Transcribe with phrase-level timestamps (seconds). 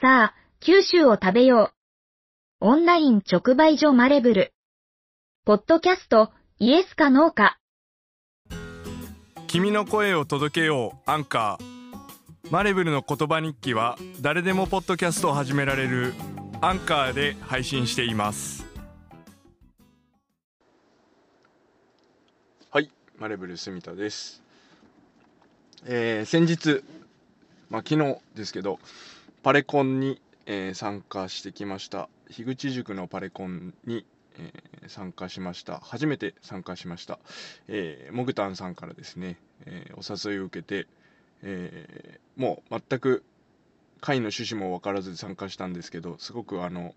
[0.00, 1.72] さあ、九州を食べよ
[2.60, 2.66] う。
[2.66, 4.52] オンライン直売所マレブル。
[5.44, 7.58] ポッドキャスト、イエスかノーか。
[9.48, 16.14] 君の声を届けようアンカーマレブルの言葉日記は誰でもポッドキャストを始められる
[16.60, 18.64] アンカーで配信しています
[22.70, 22.88] はい
[23.18, 24.44] マレブル住田です
[25.86, 26.84] えー、先日
[27.68, 28.78] まあ昨日ですけど
[29.42, 32.08] パレコンに、えー、参加してきました。
[32.28, 34.04] 樋口塾のパレコンに、
[34.36, 35.78] えー、参加しました。
[35.78, 37.20] 初めて参加しました、
[37.68, 40.88] えー、モグタンさんからですね、えお誘いを受けて、
[41.42, 43.24] えもう全く
[44.00, 46.94] 会の趣旨も分からず参加したんですけどすごくあの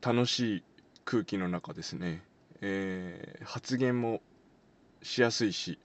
[0.00, 0.62] 楽しい
[1.04, 2.22] 空気の中ですね、
[2.62, 4.22] え発言も
[5.02, 5.78] しやすいし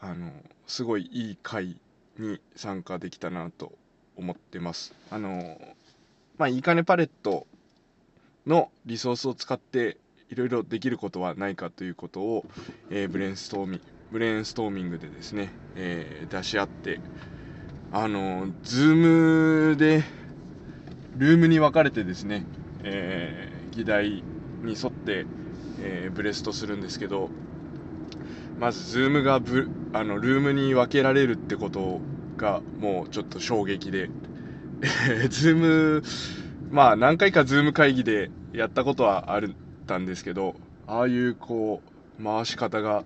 [0.00, 0.32] あの
[0.66, 1.76] すごいいい会
[2.18, 3.72] に参加できたなと
[4.16, 4.94] 思ってます。
[5.10, 5.60] あの
[6.38, 7.46] まあ、いいかねパレット
[8.46, 9.96] のリソースを使って
[10.30, 12.44] いろいろできることはないかということを、
[12.90, 17.00] えー、ブレインストーミブレインストーミングでですね、えー、出し合って
[17.92, 20.04] あの Zoom で
[21.16, 22.44] ルームに分かれてですね、
[22.82, 24.22] えー、議題
[24.62, 25.26] に沿って、
[25.80, 27.30] え、ブレストするんですけど
[28.58, 32.00] まず Zoom がブあのルームに分けられるってこと
[32.36, 34.10] がもうちょっと衝撃で、
[35.08, 36.02] え Zoom、
[36.70, 39.42] まあ何回か Zoom 会議でやったことはあっ
[39.86, 40.54] たんですけど、
[40.86, 41.82] ああいうこ
[42.20, 43.04] う、回し方が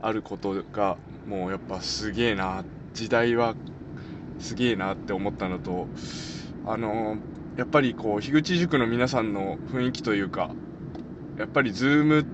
[0.00, 3.54] あることがもうやっぱすげえな、時代は
[4.38, 5.88] すげえなって思ったのと、
[6.66, 7.16] あの
[7.56, 10.50] やっぱりこう、樋口塾の皆さんの雰囲気というか、
[11.38, 12.24] やっぱりズーム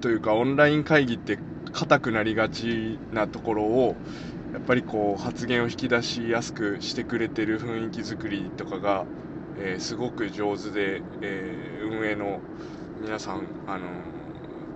[0.00, 1.38] というかオンライン会議って
[1.72, 3.96] 硬くなりがちなところを
[4.52, 9.06] やっぱりこう発言を引き出しやすくしてくれてる雰囲気作りとかが、
[9.58, 12.40] えー、すごく上手で、えー、運営の
[13.00, 13.86] 皆さん、あの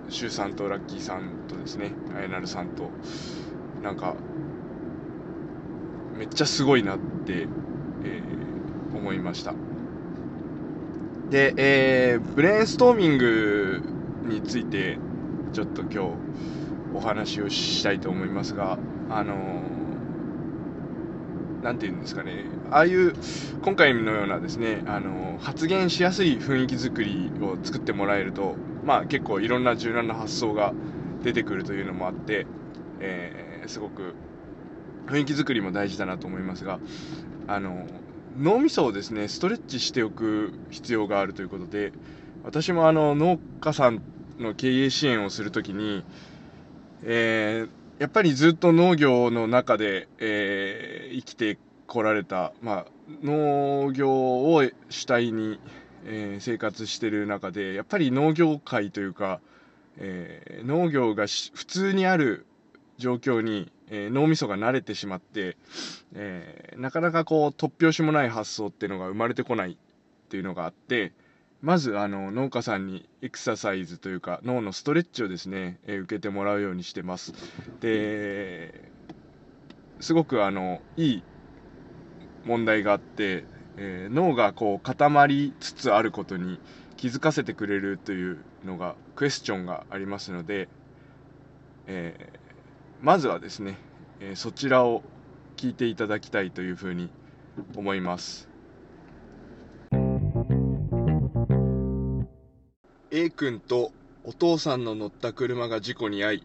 [0.09, 2.89] シュウさんとラッキーさんとですね、あやなるさんと、
[3.83, 4.15] なんか、
[6.17, 7.47] めっちゃすごいなって、
[8.03, 9.53] えー、思いました。
[11.29, 13.81] で、えー、ブレインストーミング
[14.25, 14.97] について、
[15.53, 15.99] ちょっと今日
[16.93, 18.79] お話をしたいと思いますが、
[19.09, 19.61] あの
[21.61, 23.13] 何て言うんですかね、ああいう
[23.63, 30.73] 今回のようなですね、あの発言しやすい雰囲気作りを作ってもらえると、まあ、結構いろんな柔軟な発想が
[31.23, 32.45] 出てくるというのもあって、
[32.99, 34.15] えー、すごく
[35.07, 36.79] 雰囲気作りも大事だなと思いますが、
[37.47, 37.87] あの
[38.37, 41.91] 脳みそをですねストレッチしておく必要があるということで
[42.43, 44.01] 私もあの農家さん
[44.37, 46.03] の経営支援をするときに、
[47.03, 47.69] えー、
[47.99, 52.85] やっぱりずっと農業の中で、えー、生きてこられた、まあ、
[53.23, 55.59] 農業を主体に、
[56.05, 59.39] えー、生活してる中でやっぱり農業界というか、
[59.97, 62.45] えー、農業が普通にある
[62.99, 65.57] 状況に、えー、脳みそが慣れてしまって、
[66.13, 69.75] え、なかなかこう突拍子もない発想っていうのが生まれてこないっ
[70.29, 71.13] ていうのがあって、
[71.61, 77.33] まずあの農家さんにエクササイズというか脳のストレッチをですね、えー、受けてもらうようにしてます。
[77.81, 78.89] で
[79.99, 81.23] すごくあのいい
[82.45, 83.45] 問題があって、
[83.77, 86.59] えー、脳がこう固まりつつあることに
[86.95, 90.69] 気づかせてくれるというのがクエスチョンがありますので、
[91.87, 92.39] えー、
[93.01, 93.77] まずはですね、
[94.19, 95.03] えそちらを
[95.57, 97.09] 聞いていただきたいというふうに
[97.75, 98.47] 思います。
[103.27, 103.91] A 君と
[104.23, 106.43] お父さんの乗った車が事故に遭い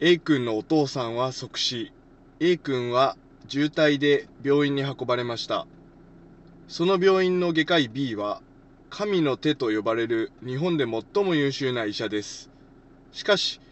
[0.00, 1.92] A 君のお父さんは即死。
[2.40, 3.16] A 君は
[3.48, 5.66] 渋滞で病院に運ばれました。
[6.68, 8.42] その病院の外科医 B は
[8.90, 12.50] 神の手と呼ばれる日本で最も優秀な医者です。
[13.12, 13.62] しかし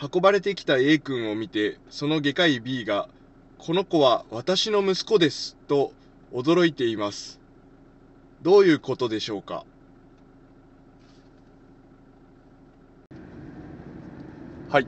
[0.00, 3.10] 運ばれてきた A 君を見てその外科医 B が
[3.58, 5.92] この子は私の息子ですと
[6.32, 7.38] 驚いています。
[8.40, 9.66] どういうことでしょうか？
[14.70, 14.86] はい、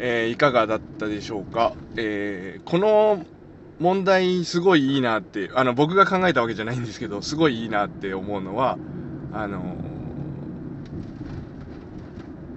[0.00, 3.24] えー、いかがだったでしょうか、えー、この
[3.78, 8.76] 問題すごいいいなってあの僕が考えたわけじゃないんですけどすごいいいなって思うのは
[9.32, 9.76] あの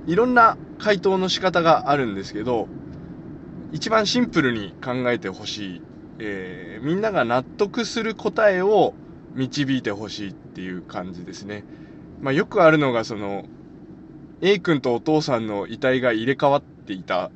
[0.08, 2.68] いろんな回答の仕方があるんですけど
[3.72, 5.82] 一番シンプルに考えてほしい、
[6.18, 8.96] えー、みんなが納得する答えを
[9.36, 11.64] 導いてほしいっていう感じですね、
[12.20, 13.46] まあ、よくあるのがその
[14.42, 17.32] A 君とお父さんの遺体が入れ替わっていた。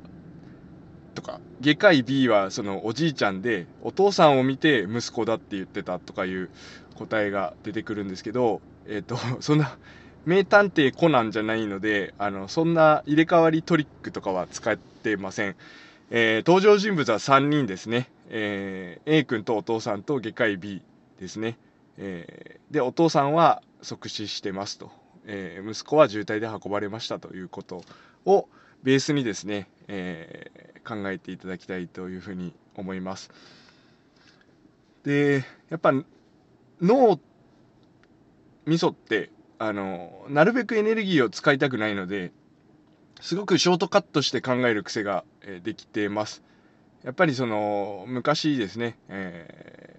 [1.13, 6.49] とか外科医 B はそのおじいちゃんでお父さんを見て息子だって言ってたとかいう
[6.95, 9.77] 答えが出てくるんですけど、えっ、と そんな
[10.25, 15.55] 名探偵コナンじゃないのであのそんな入れ替わりトリックとかは使ってません、
[16.09, 20.81] えー登場人物は3人ですね、えー A 君とお父さんと外科医 B
[21.19, 21.57] ですね、
[21.97, 24.91] えーでお父さんは即死してますと、
[25.25, 27.83] えー息子は渋滞で運ばれましたということ
[28.25, 28.47] を
[28.83, 33.31] ベースにですね、えー考えていただきたいというふうに思います。
[35.03, 35.91] でやっぱ
[36.79, 37.19] 脳
[38.67, 42.31] みそってあのなるべくエネルギーを使いたくないので
[43.19, 46.43] すごくショートカットして考える癖が、えできてます。
[47.03, 49.95] やっぱりその昔ですね、えー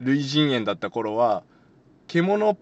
[0.00, 1.42] 類人猿だった頃は
[2.06, 2.58] 獣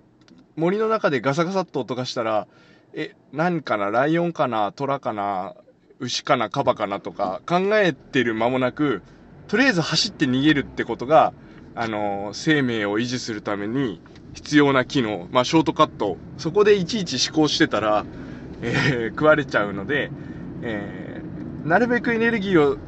[0.56, 2.46] 森の中でガサガサっと音がしたら
[2.92, 5.54] え何かなライオンかなトラかな
[6.00, 9.02] 牛かなカバかなとか考えてる間もなく
[9.48, 11.32] とりあえず走って逃げるってことが
[11.74, 14.00] あの生命を維持するために
[14.34, 16.16] 必要な機能、まあ、ショートカット。
[16.38, 18.04] そこでいちいち思考してたら、
[18.62, 20.10] えー食われちゃうので、
[20.62, 22.78] えーなるべくエネルギーを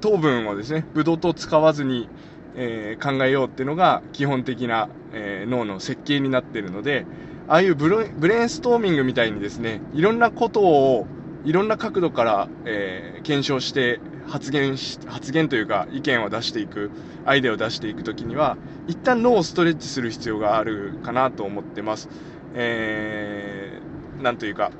[0.00, 2.08] 糖分をですねブドウ糖使わずに、
[2.56, 7.06] えー考えようっていうのが基本的な、えー脳の設計になってるので
[7.48, 11.06] ああいうブレインストーミングみたいにですねいろんなことを
[11.44, 16.90] いろんな角度から、えー検証して発言し発言というか意見を出していく
[17.26, 18.56] アイデアを出していくときには
[18.86, 22.08] 一旦脳をストレッチする必要があるかなと思ってます。
[22.54, 24.70] えーなんというか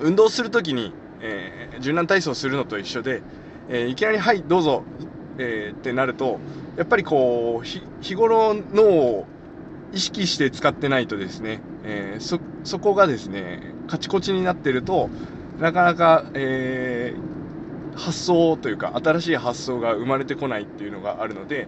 [0.00, 3.22] 運動するときに、えー柔軟体操するのと一緒で、
[3.68, 4.84] えーいきなり「はいどうぞ」
[5.38, 6.38] えーってなると
[6.76, 7.66] やっぱりこう
[8.00, 9.26] 日頃脳を
[9.92, 15.08] 意識して使ってないとですね、えーそそこがですねカチコチになってると
[15.60, 17.36] なかなか、えー
[17.96, 21.66] 発想というか新しい発想が生まれてこないっていうのがあるので、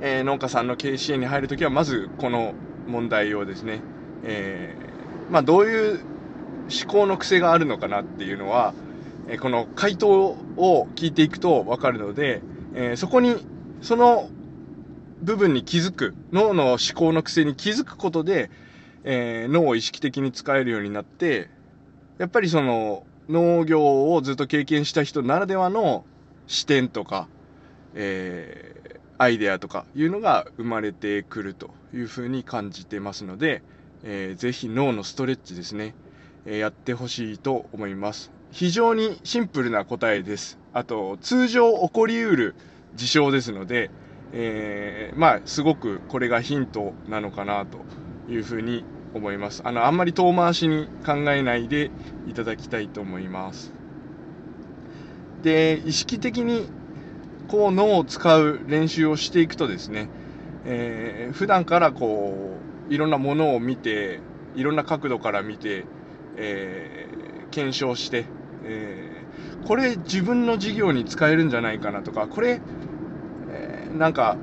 [0.00, 2.54] えー農家さんの経営支援に入るときはまずこの
[2.86, 3.80] 問題をですね、
[4.24, 6.00] えーまあ、どういう
[6.82, 8.72] 思考の癖があるのかなっていうのは、
[9.26, 13.46] えこの回答を聞いていくと分かるので、えーそこに
[13.80, 14.30] その
[15.20, 18.50] 部分に気づく脳の思考の癖に気づくことで、
[19.04, 21.50] えー脳を意識的に使えるようになって
[22.18, 26.06] やっぱりその農業をずっと経験した人ならではの
[26.46, 27.30] 視点とか、
[27.94, 33.64] えーアイデアとかいうのが生まれてくるというふうに感じてますので、
[34.02, 35.96] えーぜひ脳のストレッチですね、
[36.44, 38.35] えーやってほしいと思います。
[38.56, 40.58] 非常にシンプルな答えです。
[40.72, 42.54] あと通常起こりうる
[42.94, 43.90] 事象ですので、
[44.32, 47.84] えーまあすごくこれがヒントなのかなと
[48.32, 48.82] いうふうに
[49.12, 49.60] 思います。
[49.62, 51.90] あのあんまり遠回しに考えないで
[52.26, 53.74] いただきたいと思います。
[55.42, 56.66] で意識的に
[57.48, 60.08] こう脳を使う練習をしていくとですね、
[60.64, 62.56] えー普段からこ
[62.88, 64.20] ういろんなものを見て
[64.54, 65.84] いろんな角度から見て、
[66.38, 68.26] えー検証して、
[68.66, 69.26] えー
[69.66, 72.60] これ自分の事業に使えるんじゃないかなとかこれ、
[73.48, 74.36] えーなんか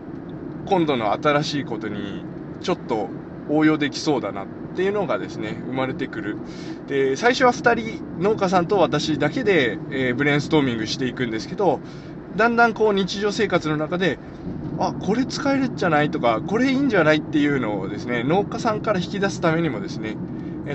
[0.66, 2.25] 今度の新しいことに
[2.62, 3.10] ちょっと
[3.50, 6.38] 応用できそうだなっていうのがですね生まれてくる。
[6.88, 11.81] で最初は2人農家さんと私だけで、えーブレインストーミングしていくんですけど
[12.36, 14.19] だんだんこう日常生活の中で
[14.80, 20.18] あこれ使えるんじゃないとかこれいいんじゃないっていうのをですね農家さんから引き出すためにもですね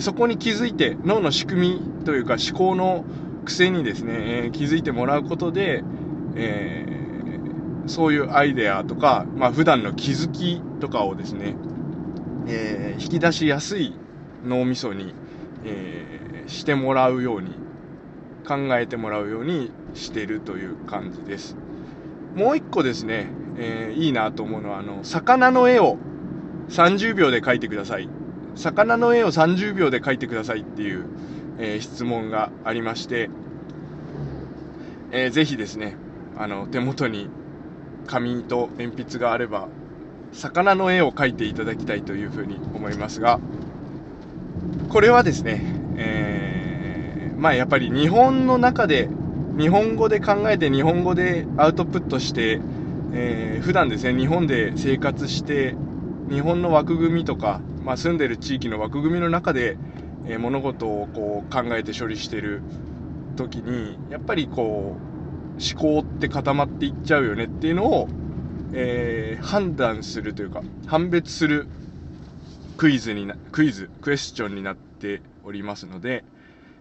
[0.01, 3.05] そこに気づいて脳の仕組みというか思考の
[3.49, 5.83] 癖にですね、えー気づいてもらうことで、
[6.37, 6.99] えー
[7.89, 11.57] そういうアイデアとか、まあ普段の気づきとかをですね、
[12.47, 13.95] えー引き出しやすい
[14.45, 15.15] 脳みそに、
[15.65, 17.51] えーしてもらうように
[18.47, 21.57] 考えてもらうようにしてるという感じです。
[22.35, 25.99] もう一個ですね、えーいいなと思うのはあの魚の絵を
[26.69, 28.09] 30秒で描いてください。
[28.55, 31.07] 魚の絵を30秒で描いてくださいっていう、
[31.59, 33.31] え質問がありまして、
[35.11, 35.97] えーぜひですね
[36.37, 37.29] あの手元に
[38.07, 39.69] 紙と鉛筆があれば
[40.33, 43.41] 魚の絵を描いていただきたいというふうに思いますが
[44.89, 45.61] これはですね、
[45.97, 49.09] えーまあやっぱり日本の中で
[49.57, 52.61] 日本語で考えて日本語でアウトプットして、
[53.13, 55.75] えー普段ですね日本で生活して
[56.31, 59.77] 日本の枠組みとか、まあ、住んでる地域の枠組みの中で、
[60.29, 62.63] えー物事をこう考えて処理してる
[63.37, 65.09] 時にやっぱりこう
[65.81, 68.09] 思考って固まっていっちゃうよねっていうのを、
[68.73, 71.69] えー判断するというか判別する
[72.77, 76.25] クイズになクイズクエスチョンになっておりますので、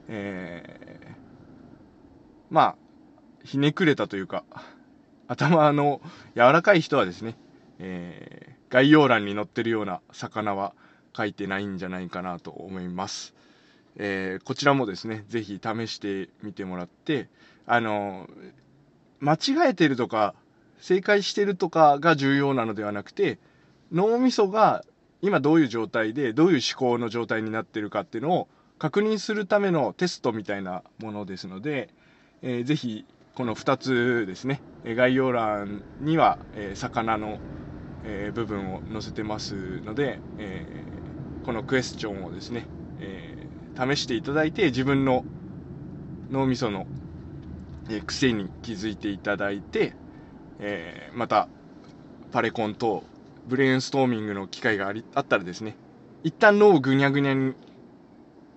[0.07, 1.07] えー
[2.49, 2.75] まあ
[3.43, 4.43] ひねくれたというか、
[5.27, 6.01] 頭の
[6.35, 7.37] 柔らかい人はですね、
[7.79, 10.73] えー、概要欄に載ってるような魚は
[11.17, 13.33] 書いてないんじゃないかなと思います。
[13.97, 17.29] えー、こちらもですね、ぜひ試してみてもらって、
[17.65, 18.29] あの、
[19.19, 20.35] 間違えてるとか、
[20.79, 23.39] 正解してるとかが重要なのではなくて、
[23.91, 24.85] 脳みそが
[25.21, 28.47] 今どういう状態で、どういう思考の状態になってるかっていうのを
[28.77, 31.89] 確認するためのテストみたいなものですので、
[32.43, 37.39] えー、ぜひこの2つですね、概要欄には、え、魚の、
[38.03, 40.96] え、部分を載せてますので、えー、
[41.47, 42.65] このクエスチョンをですね、
[42.99, 43.47] え
[43.79, 45.23] 試していただいて自分の
[46.29, 46.85] 脳みその、
[47.89, 49.93] え癖に気づいていただいて、
[50.59, 51.47] えまた
[52.33, 53.01] パレコン等
[53.47, 55.77] ブレインストーミングの機会がありあったらですね
[56.21, 57.53] 一旦脳をぐにゃぐにゃに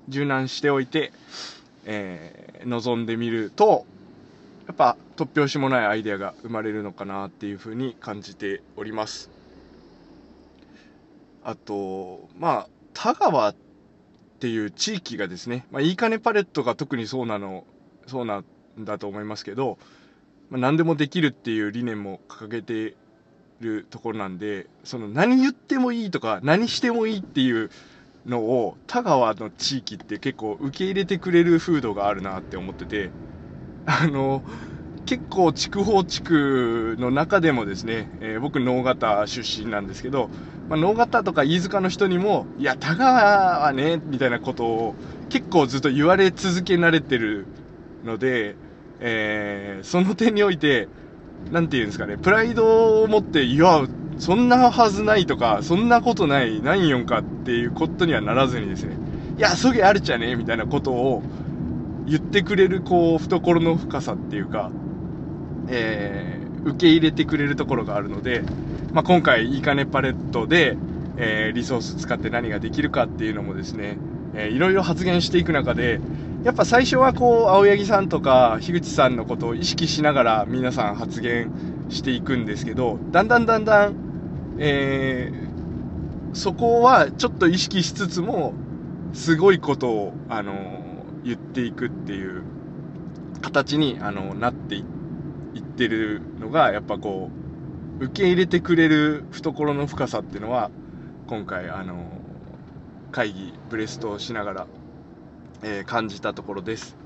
[0.09, 1.13] 柔軟しておいて、
[1.85, 3.87] えー、望んでみると
[4.67, 9.31] やっぱ突拍子もないアイデアが生まれるのかなっていうふうに感じております。
[11.45, 13.55] あとまあ田川っ
[14.41, 17.65] ていう地域がですね、まあ、いいかねパレットが特にそうなの
[18.07, 18.45] そうなん
[18.85, 19.79] だと思いますけど、
[20.51, 22.97] まあ、何でもできるっていう理念も掲げて
[23.61, 27.71] るところなんでその何言ってもいいとか何してもいいっていう
[28.27, 33.11] のを田川の地域って結構受け入れてくれる風土があるなって思ってて
[33.87, 34.45] あの、
[35.07, 40.31] 結構筑豊地区の中でもですね、えー、僕、能形出身なんですけど、
[40.69, 44.95] まあ、能形とか飯塚の人にも、いや、田川はね、みたいなことを
[45.29, 47.47] 結構ずっと言われ続けられてる
[48.05, 48.57] ので、
[49.01, 50.89] えー、その点において、
[51.51, 53.87] なんて言うんですかね、プライドを持って、いや、
[54.19, 58.97] そんなはずないとか、そんなことない、ないんよんかっていうことにはならずにですね、
[59.39, 61.23] いや、そげあるちゃねみたいなことを、
[62.11, 64.71] 言ってくれるこう懐の深さっていうか、
[65.71, 68.43] えー、受け入れてくれるところがあるので、
[68.93, 70.77] まあ、今回いいかねパレットで、
[71.17, 73.97] えー、リソース使って何ができるかっていうのもですね、
[74.35, 76.01] えー、いろいろ発言していく中で
[76.43, 81.53] やっぱ最初はこう青柳さんとか樋口さんのことを意識しながら皆さん発言
[81.89, 83.95] していくんですけどだんだんだんだん、
[84.59, 88.55] えー、そこはちょっと意識しつつも
[89.13, 90.83] すごいことをあの
[91.25, 92.43] 言っていくっていう
[93.43, 95.00] 形にあのなっていって
[95.89, 97.31] るのがやっぱこ
[98.01, 100.71] う受け入れてくれる懐の深さっていうのは
[101.27, 102.05] 今回あの
[103.13, 104.67] 会議ブレストをしながら、
[105.63, 106.97] えー、感じたところです。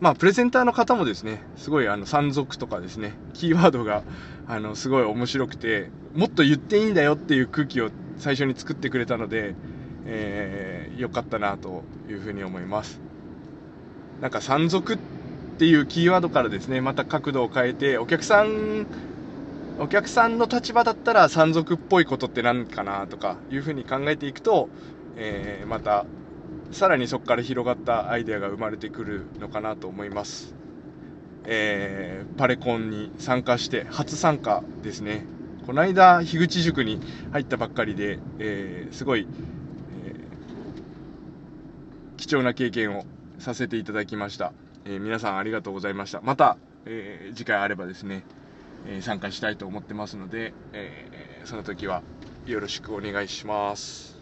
[0.00, 4.02] まあプレゼンターの方もですねすごいあの山賊とかですねキーワードが
[4.46, 9.54] あのすごい面白くてもっと言っていいんだよっていう空気を最初に作ってくれたので、
[10.06, 13.00] えー、よかったなというふうに思います。
[14.20, 14.98] なんか山賊
[15.58, 18.86] っていうキーワードからですね、また角度を変えて、お客さん、
[19.80, 24.68] お客さんの立場だったら山賊っぽいことって何かなとかいうふうに考えていくと、
[25.16, 26.06] えー、また
[26.70, 30.54] さらにそこから広がったアイデアが生まれてくるのかなと思います。
[31.44, 35.26] えー、パレコンに参加して初参加ですね。
[35.66, 37.00] この間、樋口塾に
[37.32, 39.26] 入ったばっかりで、えー、すごい、
[40.04, 43.04] えー、貴重な経験を
[43.40, 44.52] させていただきました。
[44.88, 46.22] えー、皆さんありがとうございました。
[46.22, 48.24] また、えー、次回あればですね、
[48.86, 52.02] え参加したいと思ってますので、えその時は
[52.46, 54.16] よろしくお願いします。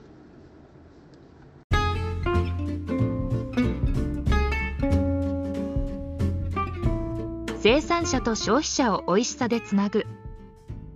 [7.60, 10.06] 生産者と消費者を美味しさでつなぐ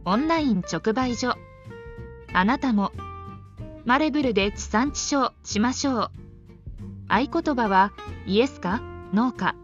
[0.05, 1.35] オンライン直売所
[2.33, 2.93] あなたも
[3.85, 6.11] マレブルで地産地消しましょう
[7.09, 7.93] 合言葉は
[8.25, 8.81] イエスか
[9.13, 9.57] ノーか